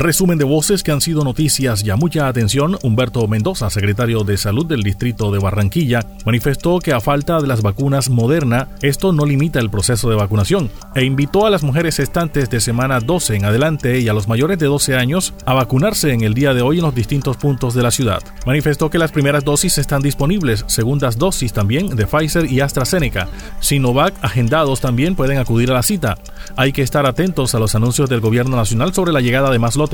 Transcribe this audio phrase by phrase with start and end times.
[0.00, 2.78] Resumen de voces que han sido noticias y a mucha atención.
[2.84, 7.62] Humberto Mendoza, secretario de Salud del Distrito de Barranquilla, manifestó que a falta de las
[7.62, 12.48] vacunas Moderna, esto no limita el proceso de vacunación e invitó a las mujeres estantes
[12.48, 16.20] de semana 12 en adelante y a los mayores de 12 años a vacunarse en
[16.20, 18.22] el día de hoy en los distintos puntos de la ciudad.
[18.46, 23.26] Manifestó que las primeras dosis están disponibles, segundas dosis también de Pfizer y AstraZeneca.
[23.58, 26.18] Sinovac agendados también pueden acudir a la cita.
[26.54, 29.74] Hay que estar atentos a los anuncios del gobierno nacional sobre la llegada de más
[29.74, 29.87] lotes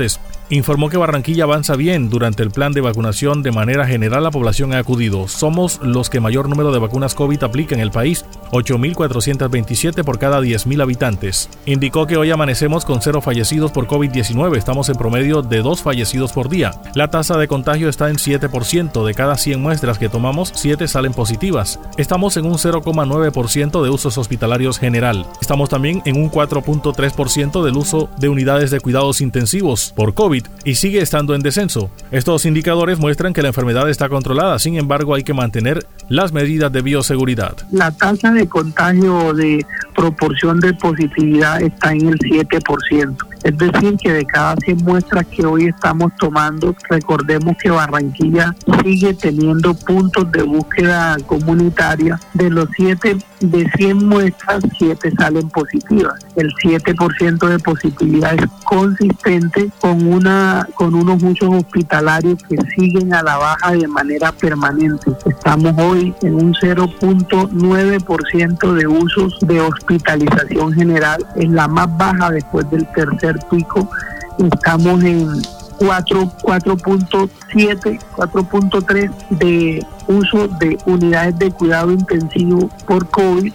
[0.49, 3.41] Informó que Barranquilla avanza bien durante el plan de vacunación.
[3.41, 5.27] De manera general, la población ha acudido.
[5.27, 10.41] Somos los que mayor número de vacunas COVID aplica en el país, 8.427 por cada
[10.41, 11.49] 10.000 habitantes.
[11.65, 14.55] Indicó que hoy amanecemos con cero fallecidos por COVID-19.
[14.55, 16.73] Estamos en promedio de dos fallecidos por día.
[16.93, 19.03] La tasa de contagio está en 7%.
[19.03, 21.79] De cada 100 muestras que tomamos, 7 salen positivas.
[21.97, 25.25] Estamos en un 0,9% de usos hospitalarios general.
[25.41, 30.75] Estamos también en un 4.3% del uso de unidades de cuidados intensivos por COVID y
[30.75, 31.89] sigue estando en descenso.
[32.11, 36.71] Estos indicadores muestran que la enfermedad está controlada, sin embargo hay que mantener las medidas
[36.71, 37.55] de bioseguridad.
[37.71, 43.15] La tasa de contagio de proporción de positividad está en el 7%.
[43.43, 49.13] Es decir, que de cada 100 muestras que hoy estamos tomando, recordemos que Barranquilla sigue
[49.13, 52.19] teniendo puntos de búsqueda comunitaria.
[52.33, 56.19] De los 7 de 100 muestras, 7 salen positivas.
[56.35, 63.21] El 7% de positividad es consistente con una con unos muchos hospitalarios que siguen a
[63.23, 65.11] la baja de manera permanente.
[65.25, 72.71] Estamos hoy en un 0.9% de usos de hospitalización general, es la más baja después
[72.71, 73.89] del tercer pico.
[74.37, 75.41] Estamos en
[75.79, 83.51] 4.7, 4.3 de uso de unidades de cuidado intensivo por COVID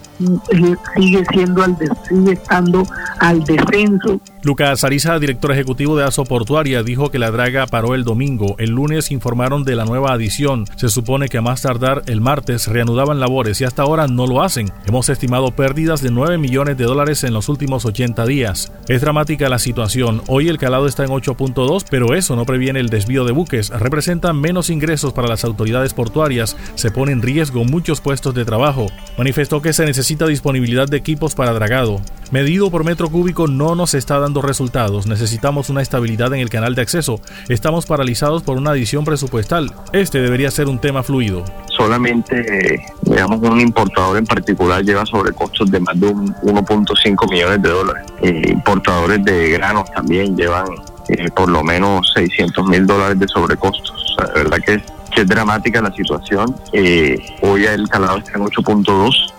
[0.50, 1.76] eh, sigue siendo al
[2.08, 2.84] sigue estando
[3.20, 4.20] al descenso.
[4.42, 8.56] Lucas Ariza, director ejecutivo de ASO Portuaria, dijo que la draga paró el domingo.
[8.58, 10.64] El lunes informaron de la nueva adición.
[10.76, 14.42] Se supone que a más tardar el martes reanudaban labores y hasta ahora no lo
[14.42, 14.72] hacen.
[14.86, 18.72] Hemos estimado pérdidas de 9 millones de dólares en los últimos 80 días.
[18.88, 20.22] Es dramática la situación.
[20.26, 23.70] Hoy el calado está en 8.2, pero eso no previene el desvío de buques.
[23.70, 28.86] Representa menos ingresos para las autoridades portuarias se pone en riesgo muchos puestos de trabajo.
[29.18, 32.00] Manifestó que se necesita disponibilidad de equipos para dragado.
[32.30, 35.08] Medido por metro cúbico no nos está dando resultados.
[35.08, 37.20] Necesitamos una estabilidad en el canal de acceso.
[37.48, 39.74] Estamos paralizados por una adición presupuestal.
[39.92, 41.44] Este debería ser un tema fluido.
[41.76, 48.04] Solamente, digamos, un importador en particular lleva sobrecostos de más de 1.5 millones de dólares.
[48.22, 50.68] Eh, importadores de granos también llevan
[51.08, 53.90] eh, por lo menos 600 mil dólares de sobrecostos.
[53.90, 54.80] O sea, verdad que
[55.10, 56.54] que es dramática la situación.
[56.72, 59.32] Eh, hoy el calado está en 8.2,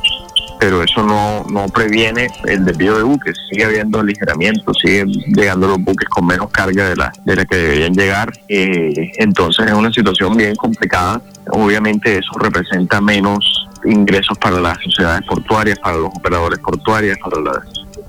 [0.61, 3.35] pero eso no, no previene el desvío de buques.
[3.49, 7.55] Sigue habiendo aligeramiento, siguen llegando los buques con menos carga de la, de la que
[7.55, 8.31] deberían llegar.
[8.47, 11.19] Eh, entonces es una situación bien complicada.
[11.49, 17.57] Obviamente eso representa menos ingresos para las sociedades portuarias, para los operadores portuarios, para las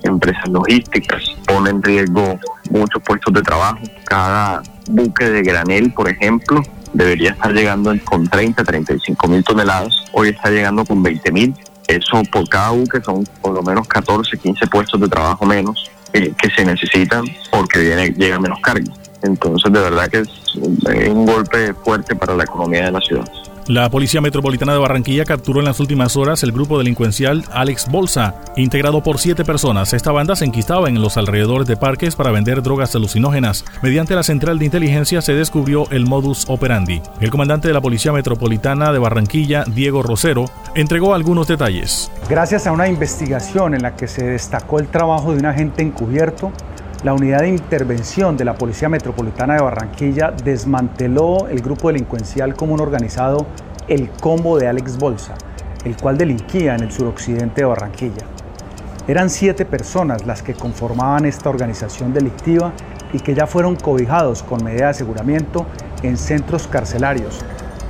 [0.02, 3.80] empresas logísticas, pone en riesgo muchos puestos de trabajo.
[4.04, 6.62] Cada buque de granel, por ejemplo,
[6.92, 10.04] debería estar llegando con 30, 35 mil toneladas.
[10.12, 11.54] Hoy está llegando con 20 mil.
[11.96, 16.32] Eso por cada buque son por lo menos 14, 15 puestos de trabajo menos eh,
[16.40, 18.90] que se necesitan porque viene, llega menos carga.
[19.22, 23.24] Entonces, de verdad que es un golpe fuerte para la economía de la ciudad.
[23.68, 28.34] La Policía Metropolitana de Barranquilla capturó en las últimas horas el grupo delincuencial Alex Bolsa,
[28.56, 29.92] integrado por siete personas.
[29.92, 33.64] Esta banda se enquistaba en los alrededores de parques para vender drogas alucinógenas.
[33.80, 37.02] Mediante la central de inteligencia se descubrió el modus operandi.
[37.20, 42.10] El comandante de la Policía Metropolitana de Barranquilla, Diego Rosero, entregó algunos detalles.
[42.28, 46.50] Gracias a una investigación en la que se destacó el trabajo de un agente encubierto,
[47.02, 52.80] la unidad de intervención de la Policía Metropolitana de Barranquilla desmanteló el grupo delincuencial común
[52.80, 53.46] organizado
[53.88, 55.34] El Combo de Alex Bolsa,
[55.84, 58.24] el cual delinquía en el suroccidente de Barranquilla.
[59.08, 62.72] Eran siete personas las que conformaban esta organización delictiva
[63.12, 65.66] y que ya fueron cobijados con medida de aseguramiento
[66.04, 67.40] en centros carcelarios,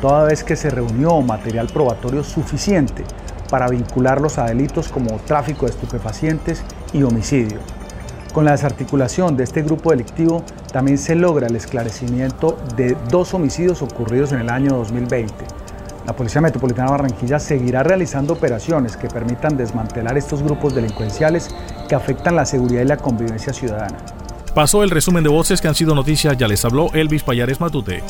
[0.01, 3.05] toda vez que se reunió material probatorio suficiente
[3.51, 6.65] para vincularlos a delitos como tráfico de estupefacientes
[6.95, 7.59] y homicidio.
[8.33, 10.43] Con la desarticulación de este grupo delictivo
[10.73, 15.33] también se logra el esclarecimiento de dos homicidios ocurridos en el año 2020.
[16.07, 21.55] La Policía Metropolitana de Barranquilla seguirá realizando operaciones que permitan desmantelar estos grupos delincuenciales
[21.89, 23.99] que afectan la seguridad y la convivencia ciudadana.
[24.55, 28.03] Pasó el resumen de voces que han sido noticias, ya les habló Elvis Payares Matute.